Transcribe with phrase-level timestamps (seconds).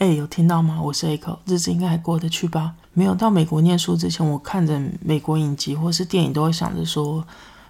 [0.00, 0.80] 哎，有听到吗？
[0.80, 2.72] 我是 Echo，日子应该还过得去吧？
[2.94, 7.22] 没有到美国念书之前，我看着美国影集或是电影，都会想着说，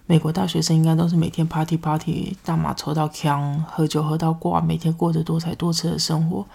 [0.07, 6.47] 美国大学生应该都是每天 party party，大麻抽到枪，喝酒喝到挂，每天过着多彩多姿的生活。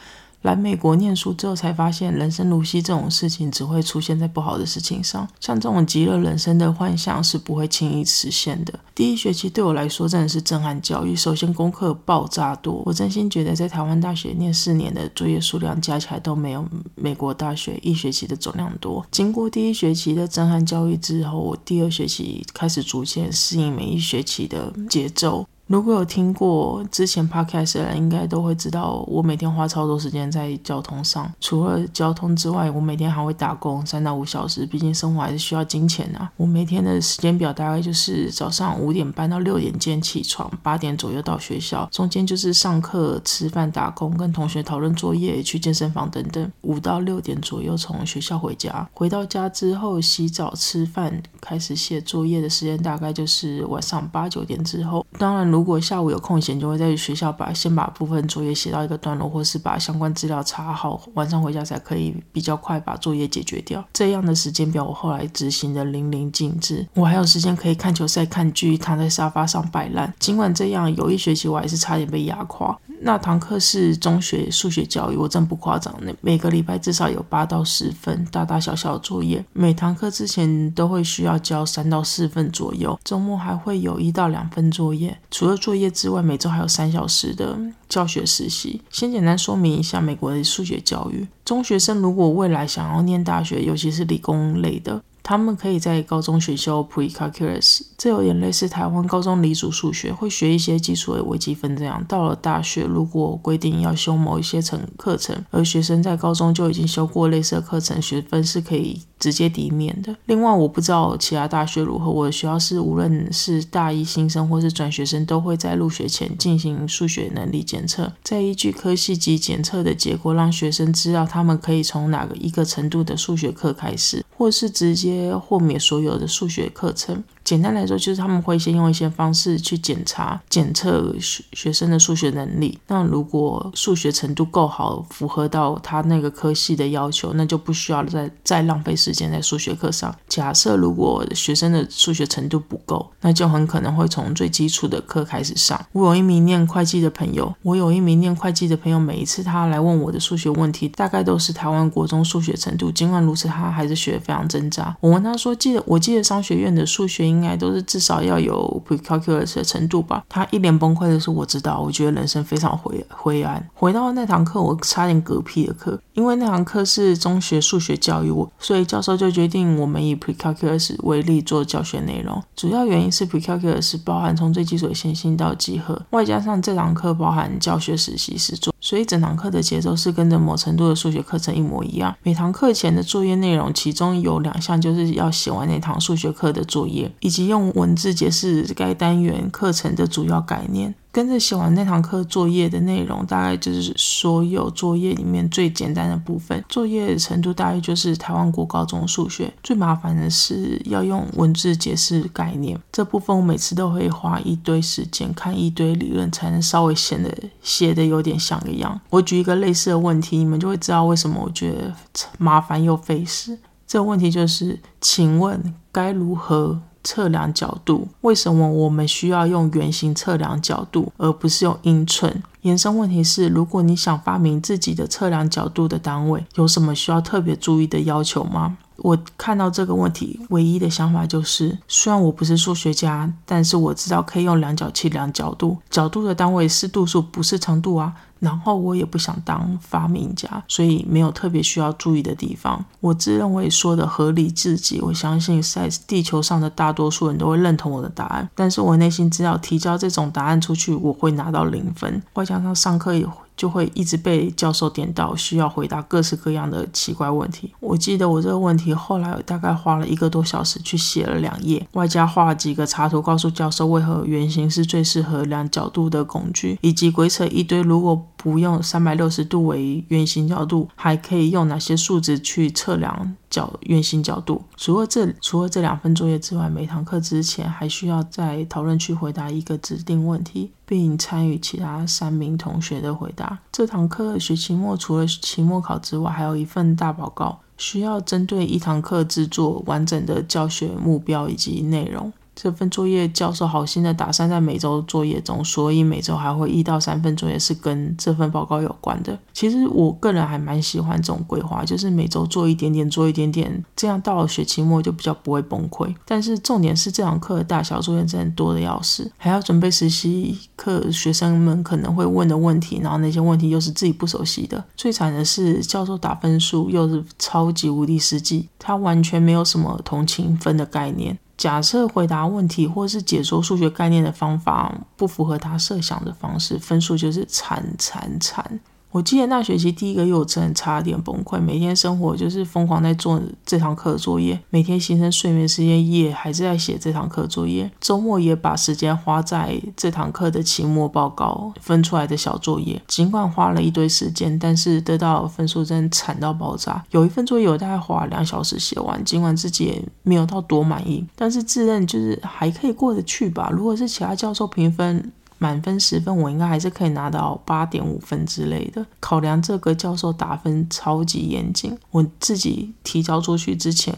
[0.45, 5.27] 来美国念书之后，才发现人生如戏这种事情只会出现在不好的事情上。
[5.39, 8.71] 像这种极乐人生的幻想是不会轻易实现的。
[8.93, 11.15] 第一学期对我来说真的是震撼教育。
[11.15, 19.03] 首先功课爆炸多，我真心觉得在台湾大学念四年的作业数量加起来都没有美国大学一学期的总量多。
[19.09, 25.47] 经过第一学期的震撼教育之后，我第二学期开始逐渐适应每一学期的节奏。
[25.67, 31.31] 如果有听过之前 podcast 的人，应该都会知道，我每天花超多时间在交通上。
[31.41, 36.31] 除了交通之外，我每天还会打工三到五小时，毕竟生活还是需要金钱啊。
[36.37, 46.51] 我每天的时间表大概就是早上五点半到六点间起床，八点左右到学校，中间就是上课、吃饭、打工、跟同学讨论作业、去健身房等等。
[46.61, 55.03] 五到六点左右从学校回家，回到家之后洗澡、吃饭，开始写作业的时间大概就是晚上八九点之后。
[55.17, 55.54] 当然。
[55.55, 63.81] 如果下午有空闲，就会在学校把先把部分作业写到一个段落，或是把相关资料查好，晚上回家才可以比较快把作业解决掉。
[63.93, 66.85] 这样的时间表，我后来执行的淋漓尽致。
[66.93, 70.13] 我还有时间可以看球赛、看剧，躺在沙发上摆烂。
[70.19, 72.77] 尽管这样，有一学期我还是差点被压垮。
[73.01, 75.93] 那堂课是中学数学教育，我真不夸张。
[76.01, 85.15] 那每个礼拜至少有八到十份大大小小的作业，每堂课之前都会需要交三到四份左右，周末还会有一到两份作业。
[85.29, 87.55] 除除了作业之外，每周还有三小时的
[87.87, 88.81] 教学实习。
[88.89, 95.03] 先简单说明一下美国的数学教育：中学生如果未来想要念大学，尤其是理工类的。
[95.21, 102.03] 他们可以在高中选修 Pre-Calculus，这有点类似台湾高中理组数学，会学一些基础的微积分这样。
[102.07, 110.15] 到了大学，如果规定要修某一些程课程，而学生在高中就已经修过类似的课程，学分是可以直接抵免的。
[110.25, 125.33] 另外，我不知道其他大学如何，我的学校是无论是大一新生或是转学生，都会在入学前进行数学能力检测，再依据科系及检测的结果，让学生知道他们可以从哪个一个程度的数学课开始，或是直接。
[125.45, 127.23] 豁免所有的数学课程。
[127.45, 132.77] 简单来说，就是他们会先用一些方式去检查、检测学学生的数学能力。
[132.87, 140.13] 那如果数学程度够好，符合到他那个科系的要求，那就不需要再再浪费时间在数学课上。
[140.27, 145.79] 假设如果学生的数学程度不够，那就很可能会从最基础的课开始上。
[145.91, 152.91] 我有一名念会计的朋友，我有一名念会计的朋友，每一次他来问我的数学问题，大概都是台湾国中数学程度。
[152.91, 154.97] 尽管如此，他还是学得非常挣扎。
[154.99, 160.23] 我问他说：“记得我记得商学院的数学。”应该都是至少要有 pre-calculus 的程度吧。
[160.29, 172.41] 他一脸崩溃的说：“我知道，我觉得人生非常灰灰暗。”回到那堂课，我差点嗝屁的课，因为那堂课是中学数学教育，我所以教授就决定我们以 pre-calculus 为例做教学内容。
[172.55, 182.15] 主要原因是 pre-calculus 包含从最基础的线性到几何，外加上这堂课包含教学实习实做，所以整堂课的节奏是跟着某程度的数学课程一模一样。
[182.23, 187.11] 每堂课前的作业内容，其中有两项就是要写完那堂数学课的作业。
[187.25, 190.93] 以及用文字解释该单元课程的主要概念。
[191.11, 196.63] 跟着写完那堂课作业的内容，大概就是所有作业里面最简单的部分。
[196.69, 199.51] 作业程度大约就是台湾国高中数学。
[199.63, 207.33] 最麻烦的是要用文字解释概念，这部分我每次都会花一堆时间看一堆理论，才能稍微显得
[207.63, 208.99] 写的有点像个样。
[209.09, 211.95] 我举一个类似的问题，你们就会知道为什么我觉得
[212.37, 213.57] 麻烦又费时。
[213.87, 216.81] 这个问题就是，请问该如何？
[217.05, 222.43] 测量角度，为什么我们需要用圆形测量角度，而不是用英寸？
[222.63, 228.75] 延伸问题是，如果你想发明自己的测量角度的单位，有什么需要特别注意的要求吗？
[228.97, 238.13] 我看到这个问题，唯一的想法就是，虽然我不是数学家，但是我知道可以用量角器量角度，角度的单位是度数，不是长度啊。
[238.39, 242.83] 然后我也不想当发明家，所以没有特别需要注意的地方。
[242.99, 248.49] 我自认为说的合理至极，我相信在地球上的大多数人都会认同我的答案。
[248.55, 253.25] 但是我内心知道，提交这种答案出去，我会拿到零分，外加上上课也。
[253.55, 257.73] 就会一直被教授点到，需要回答各式各样的奇怪问题。
[257.79, 274.63] 我记得我这个问题后来大概花了一个多小时去写了两页，外加画了几个插图，告诉教授为何圆形是最适合量角度的工具，以及鬼扯一堆如果不用三百六十度为圆形角度，还可以用哪些数值去测量角圆形角度。
[274.75, 280.71] 除了这除了这两份作业之外，每堂课之前还需要在讨论区回答一个指定问题。
[280.85, 283.57] 并参与其他三名同学的回答。
[283.71, 292.31] 这堂课学期末除了期末考之外，还有一份大报告，需要针对一堂课制作完整的教学目标以及内容。
[292.55, 299.37] 这份作业教授好心的打算在每周作业中，所以每周还会一到三份作业是跟这份报告有关的。
[299.53, 306.13] 其实我个人还蛮喜欢这种规划，就是每周做一点点，做一点点，这样到了学期末就比较不会崩溃。
[306.25, 314.83] 但是重点是这堂课的大小作业真的多的要死，还要准备实习课学生们可能会问的问题，然后那些问题又是自己不熟悉的。
[314.95, 321.37] 最惨的是教授打分数又是超级无敌实际，他完全没有什么同情分的概念。
[321.57, 328.79] 假设回答问题或是解说数学概念的方法不符合他设想的方式，分数就是惨惨惨。
[329.15, 331.57] 我记得那学期第一个月，我真的差点崩溃。
[331.57, 337.89] 每天生活就是疯狂在做这堂课的作业，每天牺牲睡眠时间也还是在写这堂课作业。
[338.01, 343.01] 周末也把时间花在这堂课的期末报告分出来的小作业。
[343.07, 347.01] 尽管花了一堆时间，但是得到分数真惨到爆炸。
[347.11, 353.69] 有一份作业我大概花两小时写完，尽管自己也没有到多满意，但是自认就是还可以过得去吧。
[353.71, 355.31] 如果是其他教授评分。
[355.65, 359.03] 满分十分，我应该还是可以拿到八点五分之类的。
[359.19, 364.13] 考量这个教授打分超级严谨，我自己提交出去之前，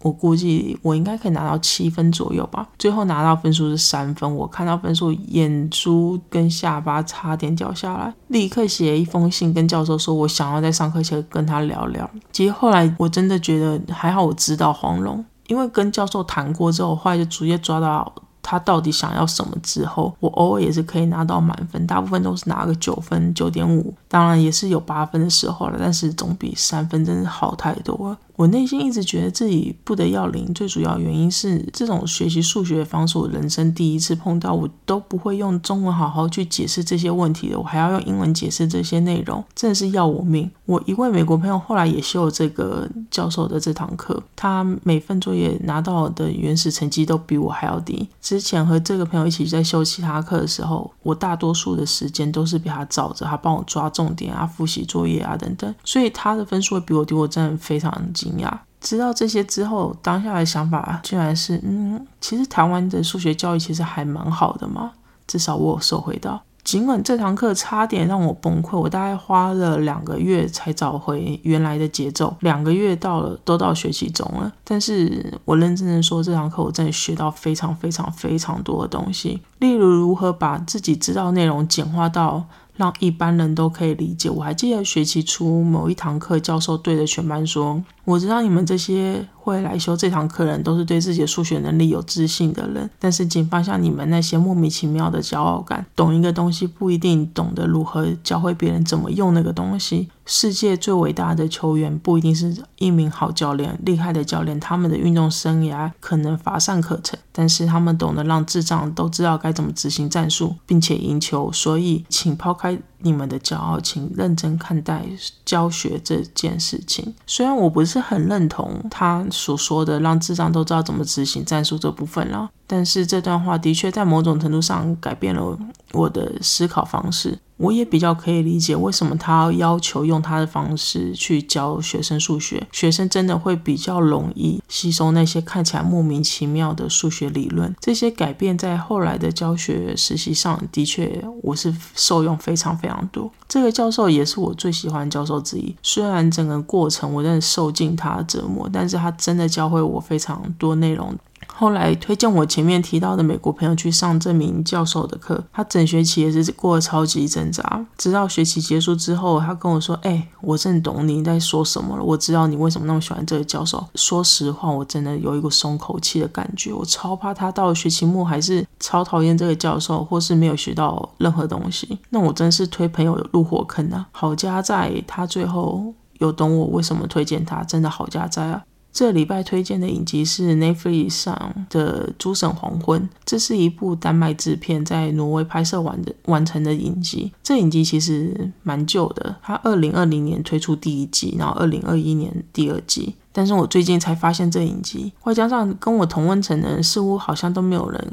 [0.00, 2.68] 我估计我应该可以拿到七分左右吧。
[2.78, 12.08] 最后拿到分数是三分，我看到分数，眼珠跟下巴差点掉下来，立刻写一封信跟教授说，我想要在上课前跟他聊聊。
[12.30, 18.12] 其实后来我真的觉得还好，我知道黄龙，因为跟教授谈过之后，后来就直接抓到。
[18.42, 19.56] 他到底想要什么？
[19.62, 28.18] 之后我偶尔也是可以拿到满分，大部分都是拿个九分、九点五，当然也是有八分的时候了，但是总比三分真的好太多了。
[28.42, 40.50] 我内心一直觉得自己不得要领，最主要原因是这种学习数学的方式，我人生第一次碰到，我都不会用中文好好去解释这些问题的，我还要用英文解释这些内容，真的是要我命。
[40.66, 48.08] 我一位美国朋友后来也修了这个教授的这堂课，他每份作业拿到的原始成绩都比我还要低。
[48.20, 58.50] 之前和这个朋友一起在修其他课的时候，我大多数的时间都是比他早着，他帮我抓重点啊、复习作业啊等等，所以他的分数会比我低，我真的非常惊讶。
[58.80, 64.90] 知道这些之后，当下的想法居然是，嗯，其实台湾的数学教育其实还蛮好的嘛，
[65.26, 66.42] 至少我有收回到。
[66.64, 72.36] 尽管这堂课差点让我崩溃，我大概花了两个月才找回原来的节奏。
[72.40, 82.44] 两个月到了，都到学期中了，但是我认真的说，这堂课我真的学到非常非常非常多的东西，例如如何把自己知道内容简化到。
[82.74, 84.30] 让一般人都可以理解。
[84.30, 92.90] 我还记得学期初某一堂课，教授对着全班说：“我知道你们这些会来修这堂课的人，都是对自己的数学能力有自信的人。
[92.98, 95.86] 但是，请放下你们那些莫名其妙的骄傲感。
[95.94, 100.08] 懂一个东西不一定懂得如何教会别人怎么用那个东西。
[100.26, 111.50] 世界最伟大的球员不一定是一名好教练，厉害的教练，他们的运动生涯可能乏善可陈，但是他们懂得让智障都知道该怎么执行战术，并且赢球。
[111.52, 115.04] 所以，请抛开。”你们的骄傲，请认真看待
[115.44, 117.14] 教学这件事情。
[117.26, 125.58] 虽然我不是很认同他所说的让智障都知道怎么执行战术这部分了，但是这段话的确在某种程度上改变了
[125.92, 127.38] 我的思考方式。
[127.58, 137.72] 我也比较可以理解为什么他要求用他的方式去教学生数学，学生真的会比较容易吸收那些看起来莫名其妙的数学理论。
[137.78, 143.30] 这些改变在后来的教学实习上的确，我是受用非常非常多。
[143.46, 151.14] 这个教授也是我最喜欢教授之一，虽然整个过程我真的受尽他的折磨，但是他真的教会我非常多内容。
[151.62, 157.86] 后来推荐我前面提到的美国朋友去上这名教授的课，他整学期也是过得超级挣扎。
[157.96, 166.72] 直到学期结束之后，他跟我说：“哎，我真懂你在说什么了，我知道你为什么那么喜欢这个教授。”说实话，我真的有一股松口气的感觉。
[166.72, 171.96] 我超怕他到了学期末还是超讨厌这个教授，或是没有学到任何东西。
[172.10, 174.08] 那我真是推朋友入火坑啊！
[174.10, 178.64] 好家在他最后有懂我为什么推荐他，真的好家在啊！
[178.92, 187.32] 这礼拜推荐的影集是 Netflix 上的《诸神黄昏》，这是一部丹麦制片，在挪威拍摄完的完成的影集。
[187.42, 193.14] 这影集其实蛮旧的，它二零二零年推出第一季，然后二零二一年第二季。
[193.32, 198.12] 但是我最近才发现这影集，外加上跟我同温层的人似乎好像都没有人。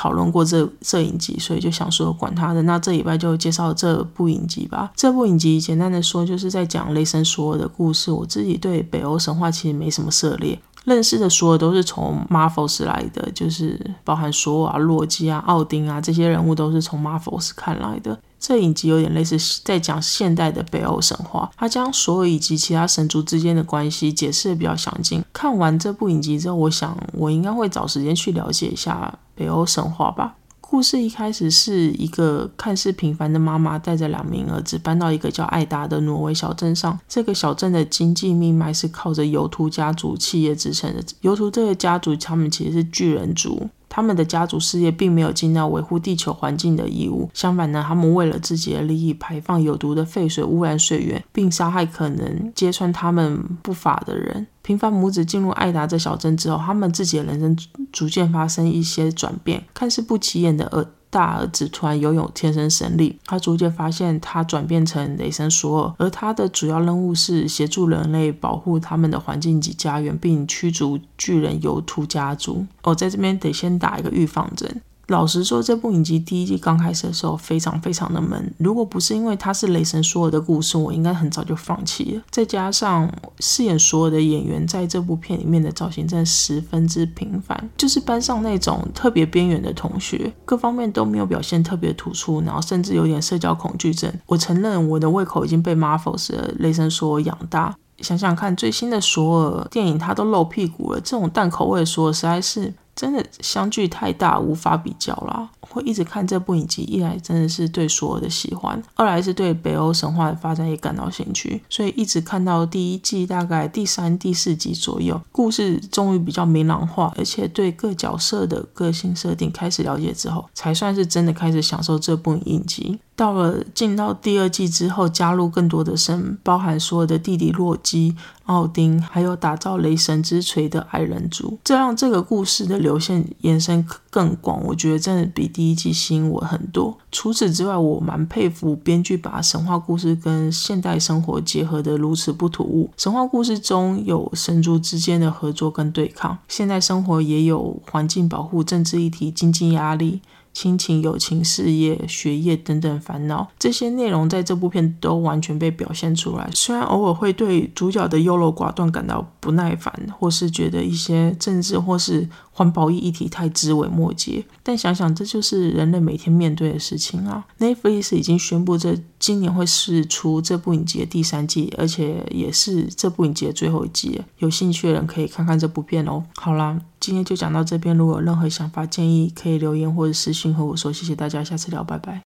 [0.00, 2.62] 讨论过这摄影集，所以就想说管他的。
[2.62, 4.90] 那这礼拜就介绍这部影集吧。
[4.96, 8.10] 这部影集简单的说，就是在讲雷神索尔的故事。
[8.10, 10.58] 我自己对北欧神话其实没什么涉猎。
[10.90, 18.18] 认识的所有都是从 Marvels 来的，就是包含索尔啊、洛基啊、奥丁啊这些人物都是从 Marvels 看来的。
[18.40, 25.22] 这影集有点类似在讲现代的北欧神话，他将索尔以及其他神族之间的关系解释的比较详尽。
[25.32, 30.34] 看完这部影集之后，我想我应该会找时间去了解一下北欧神话吧。
[30.70, 36.96] 故事一开始是一个看似平凡的妈妈带着两名儿子搬到一个叫艾达的挪威小镇上。
[37.08, 41.02] 这个小镇的经济命脉是靠着尤图家族企业支撑的。
[41.22, 43.68] 尤图这个家族，他们其实是巨人族。
[43.90, 54.46] 他们的家族事业并没有尽到维护地球环境的义务，相反呢，他们为了自己的利益排放有毒的废水，污染水源，并杀害可能揭穿他们不法的人。
[54.62, 57.58] 平凡母子进入艾达这小镇之后，他们自己的人生
[57.90, 60.88] 逐渐发生一些转变，看似不起眼的恶。
[61.10, 72.64] 大儿子突然拥有天生神力，他逐渐发现他转变成雷神索尔，而他的主要任务是协助人类保护他们的环境及家园，并驱逐巨人尤图家族。
[72.84, 74.80] 我在这边得先打一个预防针。
[75.10, 78.54] 老实说，这部影集第一季刚开始的时候非常非常的闷。
[78.58, 82.22] 如果不是因为它是雷神索尔的故事，我应该很早就放弃了。
[82.30, 94.12] 再加上饰演索尔的演员在这部片里面的造型真的十分之平凡，就是班上那种特别边缘的同学，各方面都没有表现特别突出，然后甚至有点社交恐惧症。
[94.26, 97.74] 我承认我的胃口已经被 Marvel 的雷神索尔养大。
[97.98, 102.72] 想想看，最新的索尔电影他都露屁股了，这种淡口味的索尔实在是。
[102.94, 105.48] 真的相距太大，无法比较啦。
[105.60, 111.62] 会一直看这部影集，一来真的是对所有的喜欢，二来是对北欧神话的发展也感到兴趣。
[111.68, 122.98] 所以一直看到第一季大概第三、第四集左右，故事终于比较明朗化，而且对各角色的个性设定开始了解之后，才算是真的开始享受这部影集。
[123.20, 134.64] 到了进到第二季之后，加入更多的神，包含所有的弟弟洛基、奥丁，还有打造雷神之锤的矮人族，这让这个故事的流线延伸更广。
[134.64, 136.96] 我觉得真的比第一季吸引我很多。
[137.12, 142.88] 除此之外，我蛮佩服编剧把神话故事跟现代生活结合的如此不突兀。
[142.96, 150.22] 神话故事中有神族之间的合作跟对抗，现代生活也有环境保护、政治议题、经济压力。
[150.52, 156.50] 亲情、友情、事业、学业等等烦恼，这些内容在这部片都完全被表现出来。
[156.52, 162.28] 虽然偶尔会对主角的优柔寡断感到不耐烦，或是觉得一些政治或是
[162.60, 167.46] 环保议题太枝微末节，但想想这就是人类每天面对的事情啊。
[167.58, 174.20] Netflix 已经宣布这今年会试出这部影集的第三季，而且也是这部影集的最后一季。
[174.40, 176.22] 有兴趣的人可以看看这部片哦。
[176.36, 176.78] 好啦。
[177.00, 180.92] 今天就讲到这边，如果有任何想法建议，可以留言或者私信和我说。
[180.92, 182.29] 谢谢大家，下次聊，拜拜。